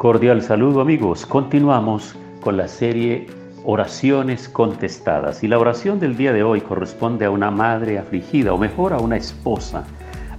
Cordial 0.00 0.40
saludo 0.40 0.80
amigos. 0.80 1.26
Continuamos 1.26 2.16
con 2.40 2.56
la 2.56 2.68
serie 2.68 3.26
Oraciones 3.66 4.48
contestadas. 4.48 5.44
Y 5.44 5.46
la 5.46 5.58
oración 5.58 6.00
del 6.00 6.16
día 6.16 6.32
de 6.32 6.42
hoy 6.42 6.62
corresponde 6.62 7.26
a 7.26 7.30
una 7.30 7.50
madre 7.50 7.98
afligida, 7.98 8.54
o 8.54 8.56
mejor 8.56 8.94
a 8.94 8.96
una 8.96 9.18
esposa, 9.18 9.84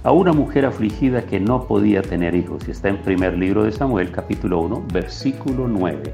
a 0.02 0.10
una 0.10 0.32
mujer 0.32 0.66
afligida 0.66 1.22
que 1.22 1.38
no 1.38 1.68
podía 1.68 2.02
tener 2.02 2.34
hijos. 2.34 2.66
Y 2.66 2.72
está 2.72 2.88
en 2.88 2.96
primer 3.02 3.38
libro 3.38 3.62
de 3.62 3.70
Samuel, 3.70 4.10
capítulo 4.10 4.62
1, 4.62 4.86
versículo 4.92 5.68
9. 5.68 6.12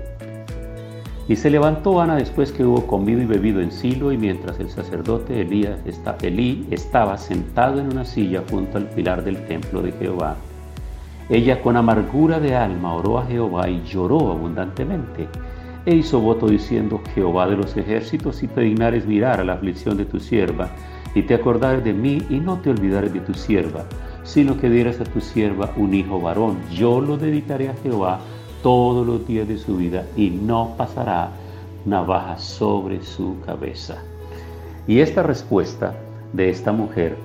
Y 1.27 1.35
se 1.35 1.49
levantó 1.49 2.03
Ana 2.03 2.17
después 2.17 2.53
que 2.53 2.65
hubo 2.67 2.87
comido 2.87 3.23
y 3.23 3.25
bebido 3.25 3.63
en 3.63 3.73
Silo, 3.73 4.13
y 4.13 4.19
mientras 4.19 4.61
el 4.61 4.69
sacerdote 4.69 5.41
Elías, 5.41 5.81
Elí 6.21 6.67
estaba 6.71 7.17
sentado 7.17 7.81
en 7.81 7.87
una 7.87 8.05
silla 8.05 8.43
junto 8.51 8.77
al 8.77 8.85
pilar 8.91 9.25
del 9.25 9.43
templo 9.47 9.81
de 9.81 9.93
Jehová. 9.93 10.37
Ella 11.29 11.61
con 11.61 11.77
amargura 11.77 12.41
de 12.41 12.57
alma 12.57 12.95
oró 12.95 13.19
a 13.19 13.27
Jehová 13.27 13.69
y 13.69 13.83
lloró 13.83 14.33
abundantemente 14.33 15.29
e 15.85 15.95
hizo 15.95 16.21
voto 16.21 16.49
diciendo, 16.49 17.01
Jehová 17.15 17.49
de 17.49 17.57
los 17.57 17.77
ejércitos, 17.77 18.37
si 18.37 18.49
te 18.49 18.61
dignares 18.61 19.07
mirar 19.07 19.41
a 19.41 19.45
la 19.45 19.55
aflicción 19.55 19.97
de 19.97 20.05
tu 20.05 20.21
sierva, 20.21 20.69
y 21.15 21.23
te 21.23 21.35
acordares 21.35 21.83
de 21.83 21.95
mí, 21.95 22.23
y 22.29 22.41
no 22.41 22.59
te 22.59 22.69
olvidares 22.71 23.13
de 23.15 23.21
tu 23.21 23.33
sierva, 23.33 23.85
sino 24.23 24.59
que 24.59 24.69
dieras 24.69 25.01
a 25.01 25.05
tu 25.05 25.21
sierva 25.21 25.73
un 25.77 25.95
hijo 25.95 26.21
varón, 26.21 26.59
yo 26.75 27.01
lo 27.01 27.17
dedicaré 27.17 27.71
a 27.71 27.75
Jehová 27.83 28.21
todos 28.63 29.07
los 29.07 29.27
días 29.27 29.49
de 29.49 29.57
su 29.57 29.79
vida, 29.79 30.05
y 30.15 30.29
no 30.29 30.75
pasará 30.77 31.31
navaja 31.87 32.37
sobre 32.39 33.03
su 33.03 33.41
cabeza. 33.47 33.97
Y 34.87 35.01
esta 35.01 35.23
respuesta 35.23 35.95
de 36.33 36.51
esta 36.51 36.73
mujer 36.73 37.17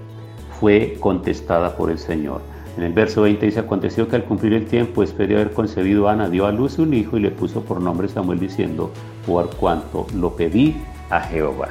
fue 0.59 0.95
contestada 1.01 1.75
por 1.75 1.91
el 1.91 1.97
Señor. 1.99 2.52
En 2.77 2.83
el 2.83 2.93
verso 2.93 3.21
20 3.21 3.45
dice, 3.45 3.59
aconteció 3.59 4.07
que 4.07 4.15
al 4.15 4.23
cumplir 4.23 4.53
el 4.53 4.65
tiempo, 4.65 5.01
después 5.01 5.27
de 5.29 5.35
haber 5.35 5.51
concebido 5.51 6.09
Ana, 6.09 6.27
dio 6.29 6.47
a 6.47 6.51
luz 6.51 6.79
un 6.79 6.93
hijo 6.93 7.17
y 7.17 7.21
le 7.21 7.29
puso 7.29 7.61
por 7.61 7.79
nombre 7.79 8.07
Samuel 8.07 8.39
diciendo, 8.39 8.91
por 9.27 9.55
cuanto 9.55 10.07
lo 10.15 10.35
pedí 10.35 10.75
a 11.09 11.21
Jehová. 11.21 11.69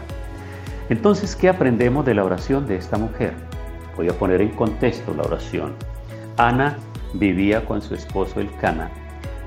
Entonces, 0.89 1.35
¿qué 1.35 1.49
aprendemos 1.49 2.07
de 2.07 2.15
la 2.15 2.25
oración 2.25 2.67
de 2.69 2.77
esta 2.77 2.99
mujer? 2.99 3.35
Voy 3.97 4.09
a 4.09 4.13
poner 4.13 4.41
en 4.41 4.51
contexto 4.51 5.13
la 5.15 5.23
oración. 5.23 5.73
Ana 6.37 6.79
vivía 7.15 7.65
con 7.65 7.83
su 7.83 7.95
esposo 7.95 8.41
el 8.41 8.55
Cana, 8.57 8.91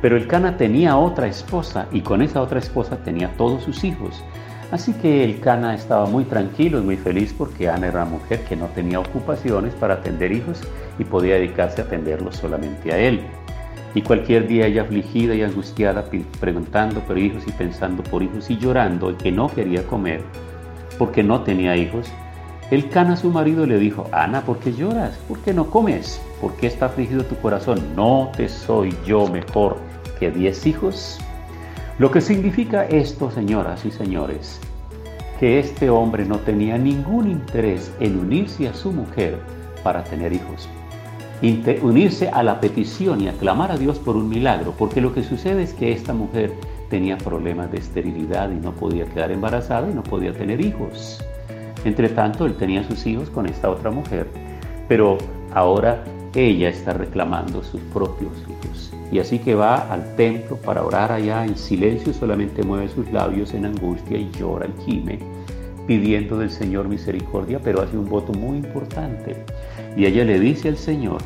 pero 0.01 0.17
el 0.17 0.27
Cana 0.27 0.57
tenía 0.57 0.97
otra 0.97 1.27
esposa 1.27 1.87
y 1.91 2.01
con 2.01 2.21
esa 2.21 2.41
otra 2.41 2.59
esposa 2.59 2.97
tenía 2.97 3.35
todos 3.37 3.63
sus 3.63 3.83
hijos. 3.83 4.23
Así 4.71 4.93
que 4.93 5.23
el 5.23 5.39
Cana 5.39 5.75
estaba 5.75 6.05
muy 6.07 6.23
tranquilo 6.23 6.79
y 6.79 6.81
muy 6.81 6.97
feliz 6.97 7.33
porque 7.37 7.69
Ana 7.69 7.87
era 7.87 8.03
una 8.03 8.11
mujer 8.11 8.43
que 8.45 8.55
no 8.55 8.65
tenía 8.67 8.99
ocupaciones 8.99 9.73
para 9.75 9.95
atender 9.95 10.31
hijos 10.31 10.61
y 10.97 11.03
podía 11.03 11.35
dedicarse 11.35 11.81
a 11.81 11.85
atenderlos 11.85 12.37
solamente 12.37 12.91
a 12.91 12.97
él. 12.97 13.21
Y 13.93 14.01
cualquier 14.01 14.47
día 14.47 14.65
ella 14.67 14.81
afligida 14.81 15.35
y 15.35 15.43
angustiada 15.43 16.05
preguntando 16.39 16.99
por 17.01 17.17
hijos 17.17 17.43
y 17.47 17.51
pensando 17.51 18.03
por 18.03 18.23
hijos 18.23 18.49
y 18.49 18.57
llorando 18.57 19.11
y 19.11 19.15
que 19.15 19.31
no 19.31 19.47
quería 19.47 19.85
comer 19.87 20.21
porque 20.97 21.23
no 21.23 21.41
tenía 21.41 21.75
hijos, 21.77 22.07
el 22.71 22.89
Cana 22.89 23.15
su 23.15 23.29
marido 23.29 23.65
le 23.65 23.77
dijo, 23.77 24.07
Ana, 24.11 24.41
¿por 24.41 24.57
qué 24.59 24.73
lloras? 24.73 25.15
¿Por 25.27 25.39
qué 25.39 25.53
no 25.53 25.69
comes? 25.69 26.19
¿Por 26.41 26.55
qué 26.55 26.67
está 26.67 26.87
afligido 26.87 27.23
tu 27.23 27.35
corazón? 27.35 27.79
¿No 27.95 28.31
te 28.35 28.49
soy 28.49 28.95
yo 29.05 29.27
mejor 29.27 29.77
que 30.19 30.31
diez 30.31 30.65
hijos? 30.65 31.19
Lo 31.97 32.11
que 32.11 32.19
significa 32.19 32.83
esto, 32.83 33.31
señoras 33.31 33.85
y 33.85 33.91
señores, 33.91 34.59
que 35.39 35.59
este 35.59 35.89
hombre 35.89 36.25
no 36.25 36.39
tenía 36.39 36.77
ningún 36.77 37.31
interés 37.31 37.89
en 38.01 38.19
unirse 38.19 38.67
a 38.67 38.73
su 38.73 38.91
mujer 38.91 39.39
para 39.81 40.03
tener 40.03 40.33
hijos. 40.33 40.67
unirse 41.81 42.27
a 42.29 42.43
la 42.43 42.59
petición 42.59 43.21
y 43.21 43.29
aclamar 43.29 43.71
a 43.71 43.77
Dios 43.77 43.97
por 43.99 44.17
un 44.17 44.27
milagro, 44.27 44.73
porque 44.77 44.99
lo 44.99 45.13
que 45.13 45.23
sucede 45.23 45.63
es 45.63 45.73
que 45.73 45.93
esta 45.93 46.13
mujer 46.13 46.51
tenía 46.89 47.17
problemas 47.17 47.71
de 47.71 47.77
esterilidad 47.77 48.49
y 48.51 48.55
no 48.55 48.73
podía 48.73 49.05
quedar 49.05 49.31
embarazada 49.31 49.89
y 49.89 49.93
no 49.93 50.03
podía 50.03 50.33
tener 50.33 50.59
hijos. 50.59 51.23
Entre 51.85 52.09
tanto, 52.09 52.45
él 52.45 52.55
tenía 52.55 52.83
sus 52.83 53.05
hijos 53.05 53.29
con 53.29 53.45
esta 53.45 53.69
otra 53.69 53.91
mujer, 53.91 54.27
pero 54.89 55.17
ahora 55.53 56.03
ella 56.35 56.69
está 56.69 56.93
reclamando 56.93 57.63
sus 57.63 57.81
propios 57.93 58.31
hijos. 58.43 58.91
Y 59.11 59.19
así 59.19 59.39
que 59.39 59.55
va 59.55 59.91
al 59.91 60.15
templo 60.15 60.57
para 60.57 60.83
orar 60.83 61.11
allá 61.11 61.45
en 61.45 61.55
silencio, 61.55 62.13
solamente 62.13 62.63
mueve 62.63 62.89
sus 62.89 63.09
labios 63.11 63.53
en 63.53 63.65
angustia 63.65 64.17
y 64.17 64.29
llora 64.31 64.67
y 64.67 64.83
gime, 64.83 65.19
pidiendo 65.87 66.37
del 66.37 66.49
Señor 66.49 66.89
misericordia, 66.89 67.59
pero 67.63 67.81
hace 67.81 67.97
un 67.97 68.09
voto 68.09 68.33
muy 68.33 68.57
importante. 68.57 69.35
Y 69.95 70.05
ella 70.05 70.25
le 70.25 70.39
dice 70.39 70.67
al 70.67 70.77
Señor, 70.77 71.21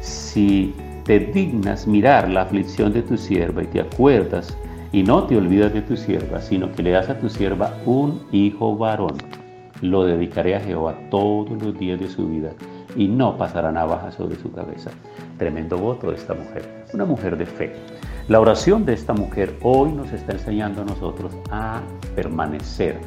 si 0.00 0.74
te 1.04 1.20
dignas 1.20 1.86
mirar 1.86 2.28
la 2.28 2.42
aflicción 2.42 2.92
de 2.92 3.02
tu 3.02 3.16
sierva 3.16 3.62
y 3.62 3.66
te 3.66 3.80
acuerdas 3.80 4.56
y 4.92 5.04
no 5.04 5.24
te 5.24 5.36
olvidas 5.36 5.72
de 5.72 5.82
tu 5.82 5.96
sierva, 5.96 6.40
sino 6.40 6.72
que 6.72 6.82
le 6.82 6.90
das 6.90 7.08
a 7.08 7.18
tu 7.18 7.28
sierva 7.28 7.76
un 7.86 8.22
hijo 8.32 8.76
varón, 8.76 9.16
lo 9.82 10.04
dedicaré 10.04 10.56
a 10.56 10.60
Jehová 10.60 10.98
todos 11.10 11.62
los 11.62 11.78
días 11.78 12.00
de 12.00 12.08
su 12.08 12.26
vida 12.26 12.52
y 12.96 13.08
no 13.08 13.36
pasará 13.36 13.72
navaja 13.72 14.12
sobre 14.12 14.36
su 14.36 14.52
cabeza. 14.52 14.90
Tremendo 15.38 15.78
voto 15.78 16.10
de 16.10 16.16
esta 16.16 16.34
mujer, 16.34 16.84
una 16.92 17.04
mujer 17.04 17.36
de 17.36 17.46
fe. 17.46 17.72
La 18.28 18.40
oración 18.40 18.84
de 18.84 18.92
esta 18.92 19.12
mujer 19.12 19.56
hoy 19.62 19.92
nos 19.92 20.12
está 20.12 20.32
enseñando 20.32 20.82
a 20.82 20.84
nosotros 20.84 21.32
a 21.50 21.80
permanecer, 22.14 22.98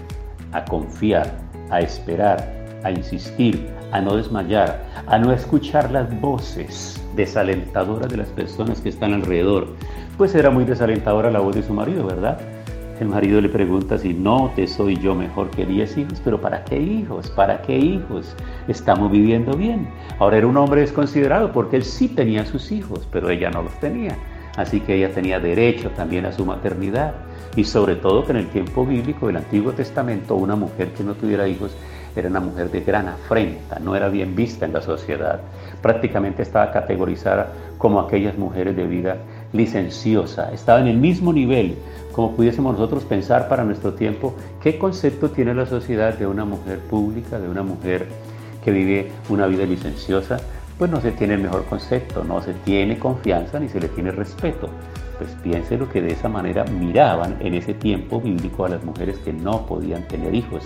a 0.51 0.65
confiar, 0.65 1.31
a 1.69 1.79
esperar, 1.79 2.63
a 2.83 2.91
insistir, 2.91 3.69
a 3.91 4.01
no 4.01 4.15
desmayar, 4.15 4.83
a 5.07 5.17
no 5.17 5.31
escuchar 5.31 5.91
las 5.91 6.19
voces 6.19 7.01
desalentadoras 7.15 8.09
de 8.09 8.17
las 8.17 8.27
personas 8.29 8.81
que 8.81 8.89
están 8.89 9.13
alrededor. 9.13 9.67
Pues 10.17 10.35
era 10.35 10.49
muy 10.49 10.65
desalentadora 10.65 11.31
la 11.31 11.39
voz 11.39 11.55
de 11.55 11.63
su 11.63 11.73
marido, 11.73 12.05
¿verdad? 12.05 12.39
El 13.03 13.09
marido 13.09 13.41
le 13.41 13.49
pregunta 13.49 13.97
si 13.97 14.13
no 14.13 14.53
te 14.55 14.65
soy 14.65 14.95
yo 14.95 15.13
mejor 15.13 15.49
que 15.49 15.65
diez 15.65 15.97
hijos, 15.97 16.21
pero 16.23 16.39
¿para 16.39 16.63
qué 16.63 16.79
hijos? 16.79 17.29
¿Para 17.31 17.61
qué 17.61 17.77
hijos? 17.77 18.33
Estamos 18.69 19.11
viviendo 19.11 19.57
bien. 19.57 19.89
Ahora 20.19 20.37
era 20.37 20.47
un 20.47 20.55
hombre 20.55 20.79
desconsiderado 20.79 21.51
porque 21.51 21.75
él 21.75 21.83
sí 21.83 22.07
tenía 22.07 22.45
sus 22.45 22.71
hijos, 22.71 23.05
pero 23.11 23.29
ella 23.29 23.49
no 23.49 23.61
los 23.61 23.77
tenía. 23.81 24.15
Así 24.55 24.79
que 24.79 24.95
ella 24.95 25.13
tenía 25.13 25.41
derecho 25.41 25.89
también 25.89 26.25
a 26.25 26.31
su 26.31 26.45
maternidad. 26.45 27.13
Y 27.57 27.65
sobre 27.65 27.97
todo 27.97 28.23
que 28.23 28.31
en 28.31 28.37
el 28.37 28.47
tiempo 28.47 28.85
bíblico 28.85 29.27
del 29.27 29.35
Antiguo 29.35 29.73
Testamento 29.73 30.35
una 30.35 30.55
mujer 30.55 30.93
que 30.93 31.03
no 31.03 31.13
tuviera 31.13 31.45
hijos 31.45 31.75
era 32.15 32.29
una 32.29 32.39
mujer 32.39 32.71
de 32.71 32.81
gran 32.81 33.09
afrenta, 33.09 33.79
no 33.79 33.97
era 33.97 34.07
bien 34.07 34.33
vista 34.33 34.65
en 34.65 34.71
la 34.71 34.81
sociedad. 34.81 35.41
Prácticamente 35.81 36.43
estaba 36.43 36.71
categorizada 36.71 37.51
como 37.77 37.99
aquellas 37.99 38.37
mujeres 38.37 38.77
de 38.77 38.85
vida 38.85 39.17
licenciosa, 39.53 40.51
estaba 40.51 40.81
en 40.81 40.87
el 40.87 40.97
mismo 40.97 41.31
nivel 41.31 41.77
como 42.13 42.35
pudiésemos 42.35 42.73
nosotros 42.73 43.03
pensar 43.03 43.49
para 43.49 43.63
nuestro 43.63 43.93
tiempo 43.93 44.35
qué 44.61 44.77
concepto 44.77 45.31
tiene 45.31 45.53
la 45.53 45.65
sociedad 45.65 46.13
de 46.13 46.27
una 46.27 46.45
mujer 46.45 46.79
pública, 46.79 47.39
de 47.39 47.49
una 47.49 47.63
mujer 47.63 48.07
que 48.63 48.71
vive 48.71 49.11
una 49.29 49.47
vida 49.47 49.65
licenciosa, 49.65 50.39
pues 50.77 50.89
no 50.91 51.01
se 51.01 51.11
tiene 51.11 51.33
el 51.33 51.41
mejor 51.41 51.65
concepto, 51.65 52.23
no 52.23 52.41
se 52.41 52.53
tiene 52.53 52.99
confianza 52.99 53.59
ni 53.59 53.67
se 53.67 53.79
le 53.79 53.89
tiene 53.89 54.11
respeto. 54.11 54.69
Pues 55.17 55.31
piense 55.43 55.77
lo 55.77 55.89
que 55.89 56.01
de 56.01 56.13
esa 56.13 56.29
manera 56.29 56.63
miraban 56.65 57.37
en 57.39 57.55
ese 57.55 57.73
tiempo 57.73 58.21
bíblico 58.21 58.65
a 58.65 58.69
las 58.69 58.83
mujeres 58.83 59.17
que 59.19 59.33
no 59.33 59.65
podían 59.65 60.07
tener 60.07 60.33
hijos, 60.35 60.63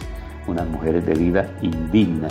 unas 0.47 0.67
mujeres 0.67 1.05
de 1.05 1.13
vida 1.13 1.49
indigna. 1.61 2.27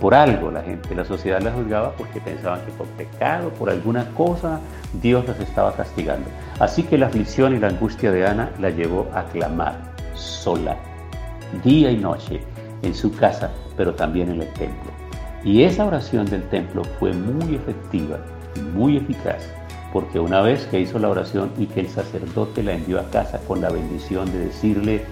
Por 0.00 0.14
algo 0.14 0.50
la 0.50 0.62
gente, 0.62 0.94
la 0.94 1.04
sociedad 1.04 1.42
las 1.42 1.54
juzgaba 1.54 1.92
porque 1.92 2.20
pensaban 2.20 2.64
que 2.64 2.72
por 2.72 2.86
pecado, 2.88 3.50
por 3.50 3.68
alguna 3.68 4.06
cosa, 4.14 4.60
Dios 4.94 5.26
las 5.28 5.38
estaba 5.40 5.74
castigando. 5.74 6.28
Así 6.58 6.82
que 6.82 6.96
la 6.96 7.06
aflicción 7.06 7.54
y 7.54 7.58
la 7.58 7.68
angustia 7.68 8.10
de 8.10 8.26
Ana 8.26 8.50
la 8.58 8.70
llevó 8.70 9.08
a 9.14 9.24
clamar 9.24 9.94
sola, 10.14 10.76
día 11.62 11.90
y 11.90 11.98
noche, 11.98 12.40
en 12.82 12.94
su 12.94 13.14
casa, 13.14 13.50
pero 13.76 13.94
también 13.94 14.30
en 14.30 14.40
el 14.40 14.52
templo. 14.54 14.90
Y 15.44 15.64
esa 15.64 15.84
oración 15.84 16.24
del 16.26 16.42
templo 16.48 16.82
fue 16.98 17.12
muy 17.12 17.56
efectiva 17.56 18.18
muy 18.74 18.96
eficaz, 18.96 19.42
porque 19.92 20.20
una 20.20 20.40
vez 20.40 20.66
que 20.66 20.80
hizo 20.80 20.98
la 20.98 21.08
oración 21.08 21.50
y 21.58 21.66
que 21.66 21.80
el 21.80 21.88
sacerdote 21.88 22.62
la 22.62 22.74
envió 22.74 23.00
a 23.00 23.10
casa 23.10 23.38
con 23.46 23.60
la 23.60 23.70
bendición 23.70 24.30
de 24.32 24.46
decirle, 24.46 25.04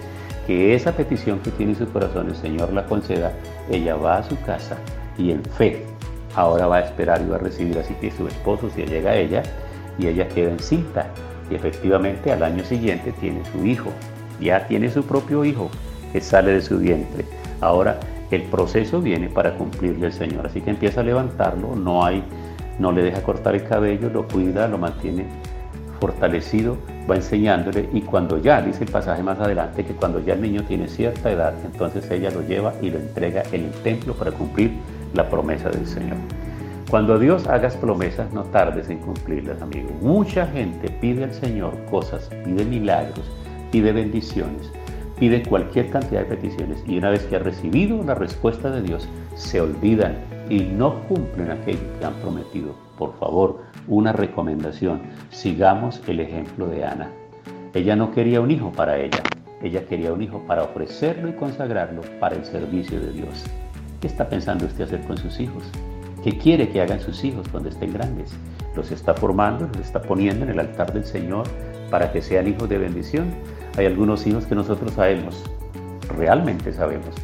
que 0.49 0.73
esa 0.73 0.93
petición 0.93 1.37
que 1.41 1.51
tiene 1.51 1.73
en 1.73 1.77
su 1.77 1.87
corazón 1.91 2.27
el 2.27 2.35
Señor 2.35 2.73
la 2.73 2.83
conceda, 2.87 3.31
ella 3.69 3.95
va 3.95 4.17
a 4.17 4.23
su 4.23 4.35
casa 4.41 4.77
y 5.15 5.29
en 5.29 5.43
fe, 5.43 5.85
ahora 6.33 6.65
va 6.65 6.77
a 6.77 6.79
esperar 6.79 7.21
y 7.21 7.29
va 7.29 7.35
a 7.35 7.39
recibir. 7.39 7.77
Así 7.77 7.93
que 8.01 8.09
su 8.09 8.25
esposo 8.25 8.67
si 8.71 8.83
llega 8.83 9.11
a 9.11 9.15
ella 9.15 9.43
y 9.99 10.07
ella 10.07 10.27
queda 10.27 10.49
encinta. 10.49 11.05
Y 11.51 11.53
efectivamente 11.53 12.31
al 12.31 12.41
año 12.41 12.63
siguiente 12.63 13.11
tiene 13.19 13.43
su 13.51 13.63
hijo, 13.63 13.91
ya 14.41 14.65
tiene 14.65 14.89
su 14.89 15.03
propio 15.03 15.45
hijo 15.45 15.69
que 16.11 16.19
sale 16.19 16.53
de 16.53 16.61
su 16.63 16.79
vientre. 16.79 17.25
Ahora 17.61 17.99
el 18.31 18.41
proceso 18.41 19.01
viene 19.01 19.29
para 19.29 19.53
cumplirle 19.55 20.07
el 20.07 20.13
Señor, 20.13 20.47
así 20.47 20.61
que 20.61 20.71
empieza 20.71 21.01
a 21.01 21.03
levantarlo, 21.03 21.75
no 21.75 22.03
hay, 22.03 22.23
no 22.79 22.91
le 22.91 23.03
deja 23.03 23.21
cortar 23.21 23.53
el 23.53 23.65
cabello, 23.65 24.09
lo 24.09 24.27
cuida, 24.27 24.67
lo 24.67 24.79
mantiene 24.79 25.27
fortalecido, 25.99 26.75
va 27.09 27.15
enseñándole 27.15 27.89
y 27.93 28.01
cuando 28.01 28.37
ya, 28.37 28.61
dice 28.61 28.83
el 28.83 28.91
pasaje 28.91 29.23
más 29.23 29.39
adelante, 29.39 29.85
que 29.85 29.93
cuando 29.93 30.19
ya 30.19 30.33
el 30.33 30.41
niño 30.41 30.63
tiene 30.63 30.87
cierta 30.87 31.31
edad, 31.31 31.53
entonces 31.65 32.09
ella 32.11 32.29
lo 32.31 32.41
lleva 32.41 32.73
y 32.81 32.89
lo 32.89 32.99
entrega 32.99 33.43
en 33.51 33.65
el 33.65 33.71
templo 33.71 34.13
para 34.13 34.31
cumplir 34.31 34.71
la 35.13 35.29
promesa 35.29 35.69
del 35.69 35.87
Señor. 35.87 36.17
Cuando 36.89 37.19
Dios 37.19 37.47
hagas 37.47 37.75
promesas, 37.75 38.33
no 38.33 38.43
tardes 38.45 38.89
en 38.89 38.97
cumplirlas, 38.97 39.61
amigo. 39.61 39.89
Mucha 40.01 40.47
gente 40.47 40.89
pide 40.89 41.23
al 41.23 41.33
Señor 41.33 41.73
cosas, 41.89 42.29
pide 42.43 42.65
milagros, 42.65 43.29
pide 43.71 43.91
bendiciones, 43.91 44.71
pide 45.19 45.43
cualquier 45.43 45.91
cantidad 45.91 46.21
de 46.21 46.35
peticiones 46.35 46.83
y 46.87 46.97
una 46.97 47.11
vez 47.11 47.23
que 47.25 47.35
ha 47.35 47.39
recibido 47.39 48.03
la 48.03 48.15
respuesta 48.15 48.71
de 48.71 48.81
Dios, 48.81 49.07
se 49.35 49.61
olvidan 49.61 50.17
y 50.49 50.61
no 50.61 51.03
cumplen 51.07 51.51
aquello 51.51 51.79
que 51.99 52.05
han 52.05 52.13
prometido. 52.15 52.88
Por 52.99 53.17
favor, 53.17 53.61
una 53.87 54.11
recomendación, 54.11 55.01
sigamos 55.31 56.01
el 56.07 56.19
ejemplo 56.19 56.67
de 56.67 56.83
Ana. 56.83 57.09
Ella 57.73 57.95
no 57.95 58.11
quería 58.11 58.41
un 58.41 58.51
hijo 58.51 58.73
para 58.73 58.97
ella, 58.97 59.23
ella 59.63 59.85
quería 59.85 60.11
un 60.11 60.21
hijo 60.21 60.43
para 60.45 60.63
ofrecerlo 60.63 61.29
y 61.29 61.33
consagrarlo 61.33 62.01
para 62.19 62.35
el 62.35 62.43
servicio 62.43 62.99
de 62.99 63.13
Dios. 63.13 63.45
¿Qué 64.01 64.07
está 64.07 64.27
pensando 64.27 64.65
usted 64.65 64.83
hacer 64.83 64.99
con 65.07 65.17
sus 65.17 65.39
hijos? 65.39 65.63
¿Qué 66.25 66.37
quiere 66.37 66.67
que 66.67 66.81
hagan 66.81 66.99
sus 66.99 67.23
hijos 67.23 67.47
cuando 67.47 67.69
estén 67.69 67.93
grandes? 67.93 68.33
¿Los 68.75 68.91
está 68.91 69.13
formando, 69.13 69.67
los 69.67 69.77
está 69.77 70.01
poniendo 70.01 70.43
en 70.43 70.51
el 70.51 70.59
altar 70.59 70.91
del 70.91 71.05
Señor 71.05 71.45
para 71.89 72.11
que 72.11 72.21
sean 72.21 72.49
hijos 72.49 72.67
de 72.67 72.79
bendición? 72.79 73.33
Hay 73.77 73.85
algunos 73.85 74.27
hijos 74.27 74.45
que 74.45 74.55
nosotros 74.55 74.91
sabemos, 74.91 75.41
realmente 76.17 76.73
sabemos, 76.73 77.15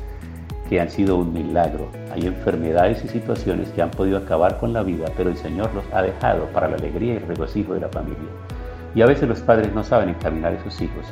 que 0.70 0.80
han 0.80 0.90
sido 0.90 1.18
un 1.18 1.34
milagro. 1.34 1.90
Hay 2.14 2.26
enfermedades 2.26 3.04
y 3.04 3.08
situaciones 3.08 3.70
que 3.70 3.82
han 3.82 3.92
podido 3.92 4.18
acabar 4.18 4.58
con 4.60 4.74
la 4.74 4.84
vida, 4.84 5.06
pero 5.16 5.30
el 5.30 5.38
Señor 5.38 5.74
los 5.74 5.86
ha 5.94 6.02
dejado 6.02 6.46
para 6.48 6.68
la 6.68 6.76
alegría 6.76 7.14
y 7.14 7.18
el 7.18 7.28
regocijo 7.28 7.74
de 7.74 7.82
la 7.82 7.90
familia. 7.90 8.30
Y 8.96 9.02
a 9.02 9.06
veces 9.06 9.28
los 9.28 9.42
padres 9.42 9.74
no 9.74 9.84
saben 9.84 10.10
encaminar 10.10 10.54
a 10.54 10.64
sus 10.64 10.82
hijos 10.82 11.06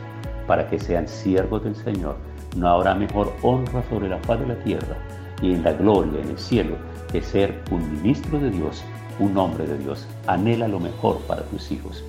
para 0.48 0.68
que 0.68 0.80
sean 0.80 1.08
siervos 1.08 1.64
del 1.64 1.76
Señor. 1.76 2.16
No 2.56 2.70
habrá 2.70 2.96
mejor 2.96 3.34
honra 3.42 3.84
sobre 3.90 4.10
la 4.10 4.18
faz 4.20 4.40
de 4.40 4.48
la 4.48 4.64
tierra 4.64 4.98
y 5.42 5.54
en 5.54 5.64
la 5.64 5.74
gloria, 5.74 6.22
en 6.22 6.30
el 6.30 6.38
cielo, 6.38 6.76
que 7.12 7.22
ser 7.22 7.62
un 7.72 7.92
ministro 7.92 8.40
de 8.40 8.50
Dios, 8.50 8.84
un 9.20 9.38
hombre 9.38 9.68
de 9.68 9.78
Dios. 9.78 10.08
Anhela 10.28 10.68
lo 10.68 10.80
mejor 10.80 11.20
para 11.28 11.44
tus 11.44 11.72
hijos. 11.72 12.04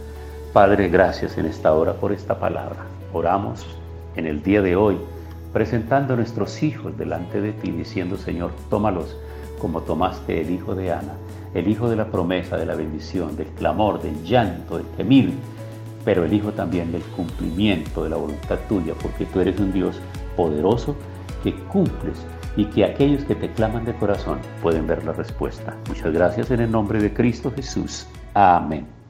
Padre, 0.52 0.88
gracias 0.88 1.36
en 1.36 1.46
esta 1.46 1.72
hora 1.72 1.94
por 1.94 2.12
esta 2.12 2.38
palabra. 2.38 2.84
Oramos 3.12 3.66
en 4.16 4.26
el 4.26 4.42
día 4.42 4.62
de 4.62 4.76
hoy 4.76 4.98
presentando 5.54 6.12
a 6.12 6.16
nuestros 6.16 6.62
hijos 6.64 6.98
delante 6.98 7.40
de 7.40 7.52
ti, 7.52 7.70
diciendo, 7.70 8.18
Señor, 8.18 8.50
tómalos 8.68 9.16
como 9.58 9.80
tomaste 9.80 10.40
el 10.40 10.50
hijo 10.50 10.74
de 10.74 10.92
Ana, 10.92 11.14
el 11.54 11.68
hijo 11.68 11.88
de 11.88 11.96
la 11.96 12.08
promesa, 12.08 12.56
de 12.56 12.66
la 12.66 12.74
bendición, 12.74 13.36
del 13.36 13.46
clamor, 13.46 14.02
del 14.02 14.22
llanto, 14.24 14.76
del 14.76 14.86
temir, 14.88 15.32
pero 16.04 16.24
el 16.24 16.32
hijo 16.34 16.52
también 16.52 16.90
del 16.90 17.02
cumplimiento 17.02 18.02
de 18.02 18.10
la 18.10 18.16
voluntad 18.16 18.58
tuya, 18.68 18.94
porque 19.00 19.26
tú 19.26 19.40
eres 19.40 19.58
un 19.60 19.72
Dios 19.72 20.00
poderoso 20.36 20.96
que 21.44 21.54
cumples 21.54 22.18
y 22.56 22.64
que 22.66 22.84
aquellos 22.84 23.24
que 23.24 23.36
te 23.36 23.50
claman 23.52 23.84
de 23.84 23.94
corazón 23.94 24.40
pueden 24.60 24.88
ver 24.88 25.04
la 25.04 25.12
respuesta. 25.12 25.76
Muchas 25.88 26.12
gracias 26.12 26.50
en 26.50 26.60
el 26.60 26.70
nombre 26.70 27.00
de 27.00 27.14
Cristo 27.14 27.52
Jesús. 27.54 28.08
Amén. 28.34 29.03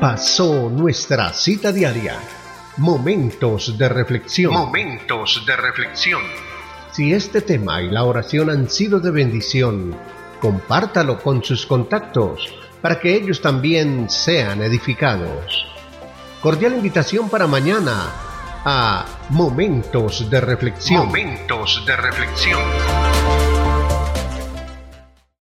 Pasó 0.00 0.68
nuestra 0.70 1.32
cita 1.32 1.72
diaria. 1.72 2.18
Momentos 2.76 3.78
de 3.78 3.88
reflexión. 3.88 4.52
Momentos 4.52 5.42
de 5.46 5.56
reflexión. 5.56 6.22
Si 6.92 7.12
este 7.12 7.40
tema 7.40 7.80
y 7.80 7.90
la 7.90 8.04
oración 8.04 8.50
han 8.50 8.68
sido 8.68 9.00
de 9.00 9.10
bendición, 9.10 9.96
compártalo 10.40 11.18
con 11.22 11.42
sus 11.42 11.64
contactos 11.66 12.54
para 12.82 13.00
que 13.00 13.14
ellos 13.14 13.40
también 13.40 14.10
sean 14.10 14.62
edificados. 14.62 15.66
Cordial 16.42 16.74
invitación 16.74 17.30
para 17.30 17.46
mañana 17.46 18.12
a 18.64 19.06
Momentos 19.30 20.28
de 20.28 20.40
Reflexión. 20.40 21.06
Momentos 21.06 21.82
de 21.86 21.96
Reflexión. 21.96 23.45